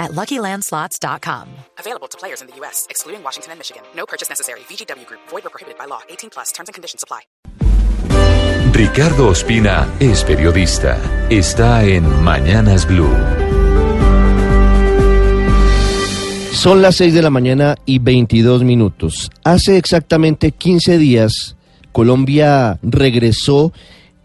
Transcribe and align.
at 0.00 0.12
LuckyLandSlots.com. 0.12 1.48
Available 1.78 2.08
to 2.08 2.18
players 2.18 2.40
in 2.40 2.48
the 2.48 2.56
U.S., 2.56 2.86
excluding 2.90 3.22
Washington 3.22 3.52
and 3.52 3.60
Michigan. 3.60 3.82
No 3.94 4.06
purchase 4.06 4.28
necessary. 4.28 4.60
VGW 4.60 5.06
Group. 5.06 5.20
Void 5.28 5.46
or 5.46 5.50
prohibited 5.50 5.78
by 5.78 5.84
law. 5.84 6.00
18 6.08 6.30
plus. 6.30 6.50
Terms 6.50 6.68
and 6.68 6.74
conditions 6.74 7.04
apply. 7.04 7.20
Ricardo 8.72 9.28
Ospina 9.28 9.86
es 10.00 10.24
periodista. 10.24 10.98
Está 11.28 11.84
en 11.84 12.24
Mañanas 12.24 12.86
Blue. 12.86 13.14
Son 16.52 16.82
las 16.82 16.96
6 16.96 17.14
de 17.14 17.22
la 17.22 17.30
mañana 17.30 17.76
y 17.84 17.98
22 17.98 18.64
minutos. 18.64 19.30
Hace 19.44 19.76
exactamente 19.76 20.52
15 20.52 20.98
días, 20.98 21.56
Colombia 21.92 22.78
regresó 22.82 23.72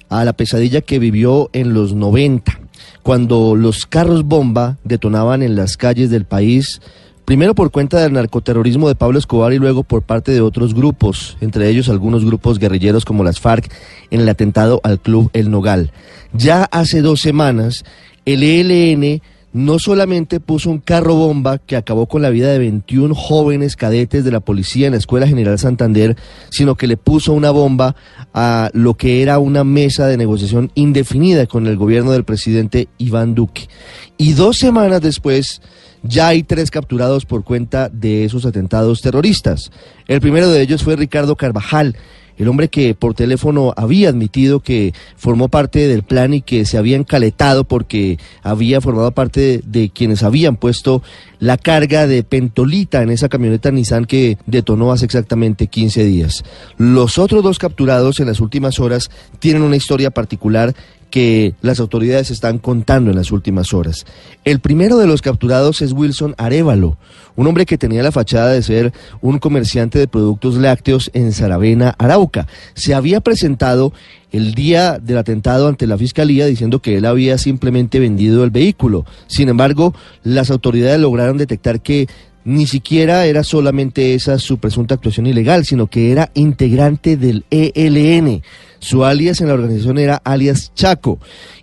a 0.09 0.26
la 0.26 0.34
pesadilla 0.34 0.81
que 0.81 1.00
vivió 1.00 1.50
en 1.53 1.73
los 1.73 1.94
90, 1.94 2.59
cuando 3.04 3.56
los 3.56 3.86
carros 3.86 4.24
bomba 4.26 4.78
detonaban 4.84 5.44
en 5.44 5.56
las 5.56 5.78
calles 5.78 6.10
del 6.10 6.26
país, 6.26 6.82
primero 7.26 7.56
por 7.56 7.72
cuenta 7.72 8.00
del 8.00 8.14
narcoterrorismo 8.14 8.88
de 8.88 8.96
Pablo 8.96 9.20
Escobar 9.20 9.54
y 9.54 9.60
luego 9.60 9.84
por 9.84 10.04
parte 10.04 10.32
de 10.32 10.42
otros 10.42 10.74
grupos, 10.74 11.38
entre 11.42 11.70
ellos 11.70 11.90
algunos 11.90 12.26
grupos 12.26 12.60
guerrilleros 12.60 13.06
como 13.06 13.24
las 13.24 13.40
FARC 13.40 13.72
en 14.12 14.22
el 14.22 14.30
atentado 14.30 14.82
al 14.84 15.00
Club 15.00 15.30
El 15.34 15.52
Nogal. 15.52 15.92
Ya 16.34 16.64
hace 16.66 17.02
dos 17.02 17.22
semanas, 17.22 17.84
el 18.26 18.44
ELN 18.44 19.22
no 19.56 19.80
solamente 19.80 20.42
puso 20.42 20.70
un 20.70 20.80
carro 20.80 21.16
bomba 21.16 21.59
que 21.59 21.78
acabó 21.78 22.08
con 22.08 22.22
la 22.22 22.30
vida 22.30 22.52
de 22.52 22.59
21 22.59 23.16
jóvenes 23.16 23.78
cadetes 23.78 24.25
de 24.25 24.31
la 24.31 24.42
policía 24.42 24.88
en 24.88 24.92
la 24.92 24.98
Escuela 24.98 25.30
General 25.30 25.58
Santander, 25.58 26.17
sino 26.50 26.75
que 26.75 26.88
le 26.88 26.98
puso 26.98 27.31
una 27.31 27.52
bomba 27.52 27.95
a 28.33 28.70
lo 28.73 28.95
que 28.95 29.22
era 29.22 29.39
una 29.39 29.64
mesa 29.64 30.08
de 30.08 30.17
negociación 30.17 30.73
indefinida 30.76 31.45
con 31.45 31.67
el 31.67 31.78
gobierno 31.78 32.11
del 32.11 32.26
presidente 32.26 32.89
Iván 32.98 33.33
Duque. 33.33 33.70
Y 34.17 34.33
dos 34.33 34.58
semanas 34.58 35.00
después, 35.00 35.61
ya 36.03 36.28
hay 36.28 36.44
tres 36.44 36.70
capturados 36.70 37.26
por 37.26 37.45
cuenta 37.45 37.88
de 37.88 38.26
esos 38.26 38.45
atentados 38.45 39.02
terroristas. 39.02 39.72
El 40.09 40.20
primero 40.20 40.50
de 40.50 40.64
ellos 40.64 40.83
fue 40.83 40.98
Ricardo 40.98 41.38
Carvajal, 41.38 41.95
el 42.38 42.47
hombre 42.47 42.67
que 42.67 42.94
por 42.95 43.14
teléfono 43.14 43.73
había 43.78 44.09
admitido 44.09 44.59
que 44.59 44.94
formó 45.16 45.47
parte 45.50 45.88
del 45.88 46.03
plan 46.03 46.33
y 46.33 46.42
que 46.42 46.66
se 46.66 46.77
había 46.77 46.97
encaletado 46.97 47.64
porque 47.64 48.19
había 48.44 48.81
formado 48.81 49.11
parte 49.11 49.61
de, 49.66 49.89
quienes 49.89 50.23
habían 50.23 50.58
puesto 50.58 51.02
la 51.39 51.58
carga 51.58 52.08
de 52.08 52.23
pentolita 52.23 53.02
en 53.02 53.09
esa 53.09 53.30
camioneta 53.30 53.72
Nissan 53.72 54.05
que 54.05 54.38
detonó 54.45 54.92
hace 54.92 55.05
exactamente 55.05 55.67
15 55.67 56.03
días. 56.03 56.44
Los 56.77 57.17
otros 57.17 57.44
dos 57.44 57.59
capturados 57.59 58.19
en 58.19 58.27
las 58.27 58.39
últimas 58.39 58.80
horas 58.80 59.09
tienen 59.39 59.61
una 59.61 59.75
historia 59.75 60.11
particular 60.11 60.75
que 61.09 61.53
las 61.61 61.80
autoridades 61.80 62.31
están 62.31 62.58
contando 62.58 63.09
en 63.09 63.16
las 63.16 63.31
últimas 63.31 63.73
horas. 63.73 64.06
El 64.44 64.59
primero 64.59 64.98
de 64.98 65.08
los 65.08 65.22
capturados 65.22 65.81
es 65.81 65.94
Wilson 65.94 66.36
Arevalo, 66.38 66.98
un 67.36 67.48
hombre 67.48 67.66
que 67.66 67.78
tenía 67.78 68.03
la 68.03 68.11
fachada 68.11 68.52
de 68.52 68.61
ser 68.61 68.94
un 69.22 69.39
comerciante 69.39 70.00
de 70.00 70.08
productos 70.08 70.56
lácteos 70.56 71.11
en 71.14 71.31
Saravena, 71.31 71.95
Arauca. 71.98 72.48
Se 72.73 72.94
había 72.94 73.22
presentado 73.22 73.94
el 74.31 74.53
día 74.53 75.00
del 75.00 75.17
atentado 75.17 75.67
ante 75.67 75.88
la 75.88 75.98
fiscalía 75.98 76.45
diciendo 76.45 76.81
que 76.81 76.98
él 76.98 77.06
había 77.06 77.38
simplemente 77.38 78.00
vendido 78.00 78.44
el 78.44 78.52
vehículo. 78.52 79.06
Sin 79.28 79.50
embargo, 79.50 79.94
las 80.23 80.52
autoridades 80.52 80.99
lograron 80.99 81.37
detectar 81.37 81.82
que 81.82 82.08
ni 82.45 82.67
siquiera 82.67 83.26
era 83.26 83.43
solamente 83.43 84.14
esa 84.14 84.37
su 84.37 84.60
presunta 84.60 84.93
actuación 84.93 85.26
ilegal, 85.26 85.66
sino 85.66 85.87
que 85.87 86.11
era 86.11 86.30
integrante 86.36 87.17
del 87.17 87.43
ELN. 87.49 88.43
Su 88.86 89.04
alias 89.04 89.42
en 89.42 89.48
la 89.48 89.56
organización 89.56 89.98
era 89.98 90.22
alias 90.23 90.72
Chaco. 90.76 91.18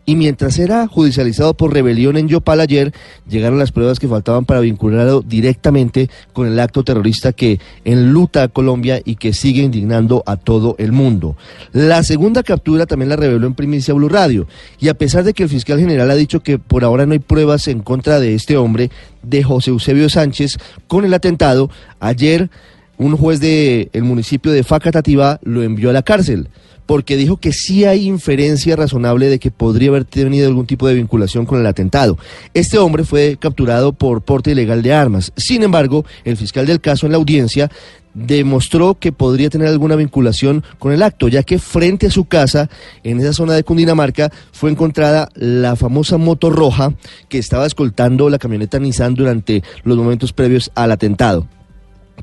Y 0.04 0.16
mientras 0.16 0.58
era 0.58 0.88
judicializado 0.88 1.54
por 1.54 1.72
rebelión 1.72 2.16
en 2.16 2.26
Yopal 2.26 2.58
ayer, 2.58 2.92
llegaron 3.30 3.60
las 3.60 3.70
pruebas 3.70 4.00
que 4.00 4.08
faltaban 4.08 4.44
para 4.44 4.58
vincularlo 4.58 5.22
directamente 5.22 6.10
con 6.32 6.48
el 6.48 6.58
acto 6.58 6.82
terrorista 6.82 7.32
que 7.32 7.60
enluta 7.84 8.42
a 8.42 8.48
Colombia 8.48 9.00
y 9.04 9.14
que 9.14 9.34
sigue 9.34 9.62
indignando 9.62 10.24
a 10.26 10.36
todo 10.36 10.74
el 10.80 10.90
mundo. 10.90 11.36
La 11.70 12.02
segunda 12.02 12.42
captura 12.42 12.86
también 12.86 13.10
la 13.10 13.14
reveló 13.14 13.46
en 13.46 13.54
primicia 13.54 13.94
Blue 13.94 14.08
Radio. 14.08 14.48
Y 14.80 14.88
a 14.88 14.94
pesar 14.94 15.22
de 15.22 15.32
que 15.32 15.44
el 15.44 15.48
fiscal 15.48 15.78
general 15.78 16.10
ha 16.10 16.16
dicho 16.16 16.40
que 16.40 16.58
por 16.58 16.82
ahora 16.82 17.06
no 17.06 17.12
hay 17.12 17.20
pruebas 17.20 17.68
en 17.68 17.82
contra 17.82 18.18
de 18.18 18.34
este 18.34 18.56
hombre, 18.56 18.90
de 19.22 19.44
José 19.44 19.70
Eusebio 19.70 20.08
Sánchez, 20.08 20.58
con 20.88 21.04
el 21.04 21.14
atentado, 21.14 21.70
ayer 22.00 22.50
un 22.98 23.16
juez 23.16 23.38
del 23.38 23.90
el 23.92 24.02
municipio 24.02 24.50
de 24.50 24.64
Facatativá 24.64 25.38
lo 25.44 25.62
envió 25.62 25.90
a 25.90 25.92
la 25.92 26.02
cárcel 26.02 26.48
porque 26.92 27.16
dijo 27.16 27.38
que 27.38 27.54
sí 27.54 27.86
hay 27.86 28.06
inferencia 28.06 28.76
razonable 28.76 29.30
de 29.30 29.38
que 29.38 29.50
podría 29.50 29.88
haber 29.88 30.04
tenido 30.04 30.46
algún 30.46 30.66
tipo 30.66 30.86
de 30.86 30.92
vinculación 30.92 31.46
con 31.46 31.58
el 31.58 31.66
atentado. 31.66 32.18
Este 32.52 32.76
hombre 32.76 33.04
fue 33.04 33.38
capturado 33.40 33.94
por 33.94 34.20
porte 34.20 34.50
ilegal 34.50 34.82
de 34.82 34.92
armas. 34.92 35.32
Sin 35.34 35.62
embargo, 35.62 36.04
el 36.24 36.36
fiscal 36.36 36.66
del 36.66 36.82
caso 36.82 37.06
en 37.06 37.12
la 37.12 37.16
audiencia 37.16 37.70
demostró 38.12 38.98
que 38.98 39.10
podría 39.10 39.48
tener 39.48 39.68
alguna 39.68 39.96
vinculación 39.96 40.64
con 40.78 40.92
el 40.92 41.02
acto, 41.02 41.28
ya 41.28 41.42
que 41.42 41.58
frente 41.58 42.08
a 42.08 42.10
su 42.10 42.26
casa, 42.26 42.68
en 43.04 43.20
esa 43.20 43.32
zona 43.32 43.54
de 43.54 43.64
Cundinamarca, 43.64 44.30
fue 44.52 44.70
encontrada 44.70 45.30
la 45.34 45.76
famosa 45.76 46.18
moto 46.18 46.50
roja 46.50 46.92
que 47.30 47.38
estaba 47.38 47.64
escoltando 47.64 48.28
la 48.28 48.38
camioneta 48.38 48.78
Nissan 48.78 49.14
durante 49.14 49.62
los 49.82 49.96
momentos 49.96 50.34
previos 50.34 50.70
al 50.74 50.92
atentado. 50.92 51.48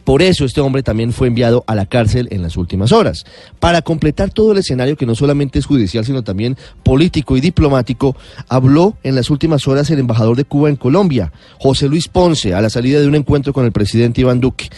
Por 0.03 0.22
eso 0.22 0.45
este 0.45 0.61
hombre 0.61 0.83
también 0.83 1.13
fue 1.13 1.27
enviado 1.27 1.63
a 1.67 1.75
la 1.75 1.85
cárcel 1.85 2.27
en 2.31 2.41
las 2.41 2.57
últimas 2.57 2.91
horas. 2.91 3.25
Para 3.59 3.81
completar 3.81 4.31
todo 4.31 4.51
el 4.51 4.57
escenario 4.59 4.95
que 4.95 5.05
no 5.05 5.16
solamente 5.16 5.59
es 5.59 5.66
judicial, 5.66 6.05
sino 6.05 6.23
también 6.23 6.57
político 6.83 7.38
y 7.38 7.41
diplomático, 7.41 8.16
habló 8.47 8.97
en 9.03 9.16
las 9.16 9.29
últimas 9.29 9.67
horas 9.67 9.89
el 9.89 10.00
embajador 10.00 10.35
de 10.35 10.45
Cuba 10.45 10.69
en 10.69 10.75
Colombia, 10.75 11.31
José 11.59 11.88
Luis 11.88 12.07
Ponce, 12.07 12.53
a 12.53 12.61
la 12.61 12.69
salida 12.69 13.00
de 13.00 13.07
un 13.07 13.16
encuentro 13.16 13.53
con 13.53 13.66
el 13.66 13.72
presidente 13.72 14.22
Iván 14.22 14.39
Duque. 14.39 14.69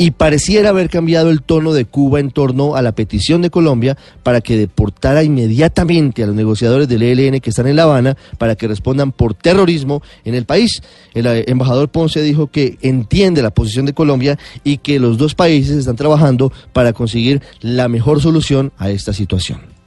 Y 0.00 0.12
pareciera 0.12 0.68
haber 0.68 0.88
cambiado 0.88 1.30
el 1.30 1.42
tono 1.42 1.72
de 1.72 1.84
Cuba 1.84 2.20
en 2.20 2.30
torno 2.30 2.76
a 2.76 2.82
la 2.82 2.92
petición 2.92 3.42
de 3.42 3.50
Colombia 3.50 3.98
para 4.22 4.40
que 4.40 4.56
deportara 4.56 5.24
inmediatamente 5.24 6.22
a 6.22 6.26
los 6.26 6.36
negociadores 6.36 6.88
del 6.88 7.02
ELN 7.02 7.40
que 7.40 7.50
están 7.50 7.66
en 7.66 7.74
La 7.74 7.82
Habana 7.82 8.16
para 8.38 8.54
que 8.54 8.68
respondan 8.68 9.10
por 9.10 9.34
terrorismo 9.34 10.00
en 10.24 10.36
el 10.36 10.44
país. 10.44 10.82
El 11.14 11.26
eh, 11.26 11.44
embajador 11.48 11.88
Ponce 11.88 12.22
dijo 12.22 12.46
que 12.46 12.78
entiende 12.80 13.42
la 13.42 13.50
posición 13.50 13.86
de 13.86 13.92
Colombia 13.92 14.38
y 14.62 14.78
que 14.78 15.00
los 15.00 15.18
dos 15.18 15.34
países 15.34 15.76
están 15.76 15.96
trabajando 15.96 16.52
para 16.72 16.92
conseguir 16.92 17.42
la 17.60 17.88
mejor 17.88 18.22
solución 18.22 18.72
a 18.78 18.90
esta 18.90 19.12
situación. 19.12 19.77